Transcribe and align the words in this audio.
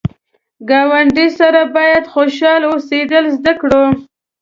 ګاونډي 0.69 1.27
سره 1.39 1.61
باید 1.75 2.03
خوشحال 2.13 2.61
اوسېدل 2.71 3.25
زده 3.37 3.53
کړو 3.61 3.83